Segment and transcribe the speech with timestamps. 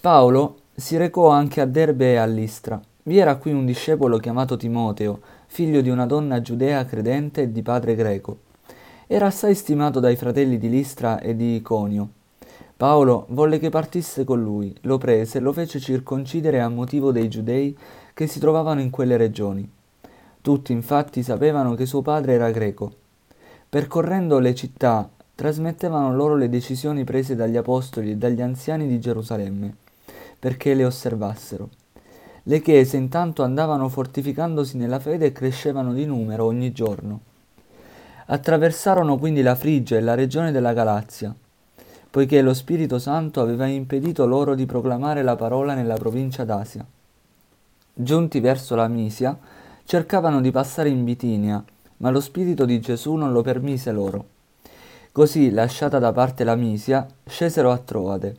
[0.00, 2.80] Paolo si recò anche a Derbe e a Listra.
[3.02, 5.18] Vi era qui un discepolo chiamato Timoteo,
[5.48, 8.38] figlio di una donna giudea credente e di padre greco.
[9.08, 12.10] Era assai stimato dai fratelli di Listra e di Iconio.
[12.76, 17.28] Paolo volle che partisse con lui, lo prese e lo fece circoncidere a motivo dei
[17.28, 17.76] giudei
[18.14, 19.68] che si trovavano in quelle regioni.
[20.40, 22.92] Tutti infatti sapevano che suo padre era greco.
[23.68, 29.74] Percorrendo le città, trasmettevano loro le decisioni prese dagli apostoli e dagli anziani di Gerusalemme,
[30.38, 31.68] perché le osservassero.
[32.44, 37.20] Le chiese intanto andavano fortificandosi nella fede e crescevano di numero ogni giorno.
[38.26, 41.34] Attraversarono quindi la Frigia e la regione della Galazia,
[42.10, 46.86] poiché lo Spirito Santo aveva impedito loro di proclamare la parola nella provincia d'Asia.
[47.92, 49.36] Giunti verso la Misia,
[49.84, 51.62] cercavano di passare in Bitinia,
[51.98, 54.24] ma lo Spirito di Gesù non lo permise loro.
[55.12, 58.36] Così, lasciata da parte la Misia, scesero a Troade.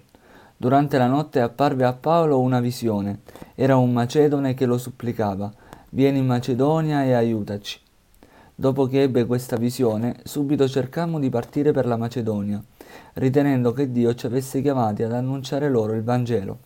[0.61, 3.21] Durante la notte apparve a Paolo una visione.
[3.55, 5.49] Era un macedone che lo supplicava,
[5.91, 7.79] vieni in Macedonia e aiutaci.
[8.55, 12.61] Dopo che ebbe questa visione, subito cercammo di partire per la Macedonia,
[13.13, 16.57] ritenendo che Dio ci avesse chiamati ad annunciare loro il Vangelo.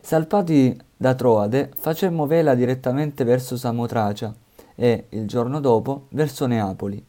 [0.00, 4.34] Salpati da Troade, facemmo vela direttamente verso Samotracia
[4.74, 7.04] e, il giorno dopo, verso Neapoli.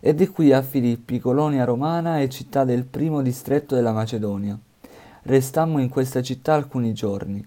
[0.00, 4.58] E di qui a Filippi, colonia romana e città del primo distretto della Macedonia
[5.28, 7.46] restammo in questa città alcuni giorni.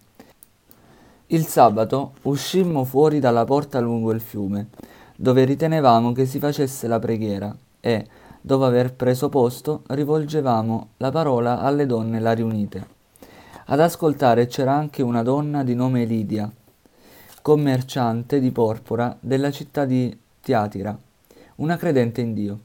[1.27, 4.67] Il sabato uscimmo fuori dalla porta lungo il fiume,
[5.15, 8.05] dove ritenevamo che si facesse la preghiera, e,
[8.39, 12.85] dopo aver preso posto, rivolgevamo la parola alle donne là riunite.
[13.65, 16.52] Ad ascoltare c'era anche una donna di nome Lidia,
[17.41, 20.95] commerciante di porpora della città di Tiatira,
[21.55, 22.59] una credente in Dio,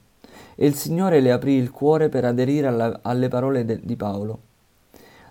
[0.55, 4.46] e il Signore le aprì il cuore per aderire alla, alle parole de, di Paolo.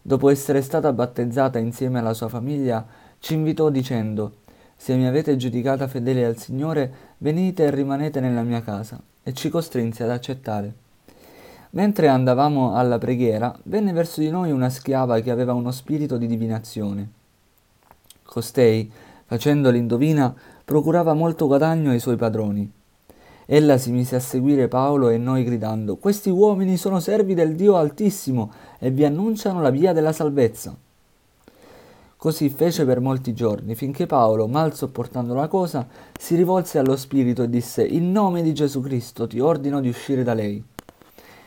[0.08, 2.86] Dopo essere stata battezzata insieme alla sua famiglia,
[3.18, 4.34] ci invitò dicendo,
[4.76, 9.50] Se mi avete giudicata fedele al Signore, venite e rimanete nella mia casa, e ci
[9.50, 10.72] costrinse ad accettare.
[11.72, 16.28] Mentre andavamo alla preghiera, venne verso di noi una schiava che aveva uno spirito di
[16.28, 17.10] divinazione.
[18.22, 18.92] Costei,
[19.26, 20.32] facendo l'indovina,
[20.64, 22.72] procurava molto guadagno ai suoi padroni.
[23.48, 27.76] Ella si mise a seguire Paolo e noi gridando, Questi uomini sono servi del Dio
[27.76, 30.76] Altissimo e vi annunciano la via della salvezza.
[32.18, 35.88] Così fece per molti giorni, finché Paolo, mal sopportando la cosa,
[36.18, 40.24] si rivolse allo Spirito e disse, In nome di Gesù Cristo ti ordino di uscire
[40.24, 40.64] da lei.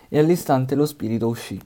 [0.08, 1.60] E all'istante lo Spirito uscì.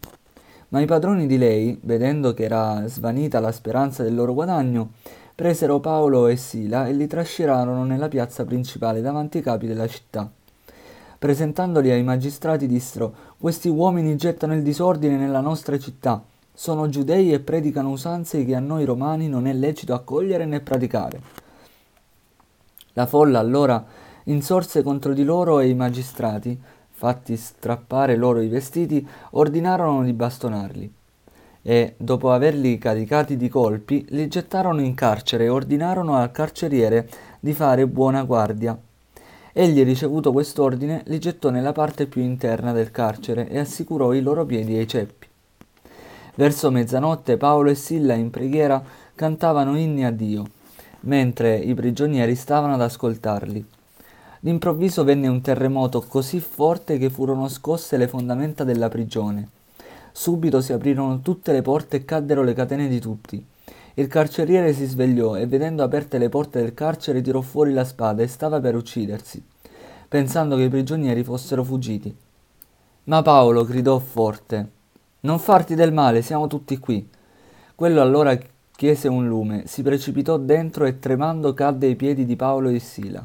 [0.69, 4.93] Ma i padroni di lei, vedendo che era svanita la speranza del loro guadagno,
[5.35, 10.31] presero Paolo e Sila e li trascinarono nella piazza principale davanti ai capi della città.
[11.23, 16.21] Presentandoli ai magistrati dissero, questi uomini gettano il disordine nella nostra città,
[16.53, 21.21] sono giudei e predicano usanze che a noi romani non è lecito accogliere né praticare.
[22.95, 23.85] La folla allora
[24.25, 30.93] insorse contro di loro e i magistrati, fatti strappare loro i vestiti, ordinarono di bastonarli
[31.63, 37.53] e, dopo averli caricati di colpi, li gettarono in carcere e ordinarono al carceriere di
[37.53, 38.77] fare buona guardia.
[39.53, 44.45] Egli, ricevuto quest'ordine, li gettò nella parte più interna del carcere e assicurò i loro
[44.45, 45.27] piedi ai ceppi.
[46.35, 48.83] Verso mezzanotte Paolo e Silla in preghiera
[49.15, 50.45] cantavano inni a Dio,
[51.01, 53.65] mentre i prigionieri stavano ad ascoltarli.
[54.41, 59.49] D'improvviso venne un terremoto così forte che furono scosse le fondamenta della prigione
[60.13, 63.45] Subito si aprirono tutte le porte e caddero le catene di tutti.
[63.95, 68.23] Il carceriere si svegliò e vedendo aperte le porte del carcere tirò fuori la spada
[68.23, 69.45] e stava per uccidersi,
[70.09, 72.15] pensando che i prigionieri fossero fuggiti.
[73.05, 74.69] Ma Paolo gridò forte
[75.21, 77.07] Non farti del male, siamo tutti qui.
[77.75, 78.39] Quello allora
[78.75, 83.25] chiese un lume, si precipitò dentro e tremando cadde ai piedi di Paolo e Sila.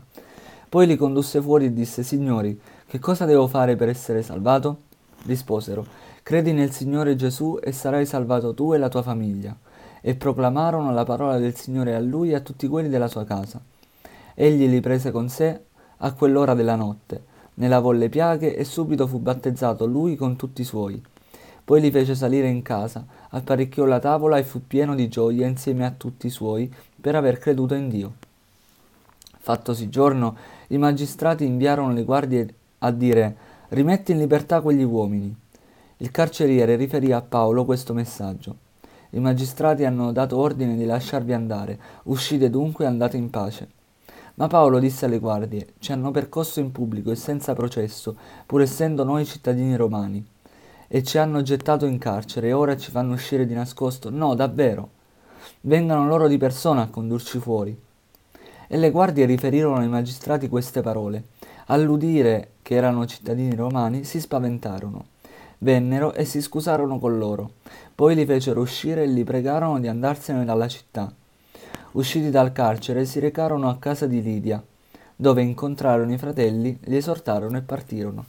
[0.67, 4.81] Poi li condusse fuori e disse Signori, che cosa devo fare per essere salvato?
[5.23, 5.85] Risposero
[6.23, 9.55] Credi nel Signore Gesù e sarai salvato tu e la tua famiglia.
[10.07, 13.59] E proclamarono la parola del Signore a lui e a tutti quelli della sua casa.
[14.35, 15.59] Egli li prese con sé
[15.97, 17.23] a quell'ora della notte,
[17.55, 21.03] ne lavò le piaghe e subito fu battezzato lui con tutti i suoi.
[21.61, 25.85] Poi li fece salire in casa, apparecchiò la tavola e fu pieno di gioia insieme
[25.85, 28.13] a tutti i suoi per aver creduto in Dio.
[29.39, 30.37] Fattosi giorno,
[30.67, 33.35] i magistrati inviarono le guardie a dire
[33.71, 35.35] rimetti in libertà quegli uomini.
[35.97, 38.66] Il carceriere riferì a Paolo questo messaggio.
[39.11, 43.67] I magistrati hanno dato ordine di lasciarvi andare, uscite dunque e andate in pace.
[44.35, 48.15] Ma Paolo disse alle guardie, ci hanno percosso in pubblico e senza processo,
[48.45, 50.25] pur essendo noi cittadini romani.
[50.87, 54.09] e ci hanno gettato in carcere e ora ci fanno uscire di nascosto.
[54.09, 54.89] No, davvero.
[55.61, 57.77] Vengano loro di persona a condurci fuori.
[58.69, 61.25] E le guardie riferirono ai magistrati queste parole.
[61.67, 65.05] All'udire che erano cittadini romani, si spaventarono.
[65.59, 67.51] Vennero e si scusarono con loro.
[67.95, 71.11] Poi li fecero uscire e li pregarono di andarsene dalla città.
[71.93, 74.63] Usciti dal carcere, si recarono a casa di Lidia,
[75.15, 78.25] dove incontrarono i fratelli, li esortarono e partirono.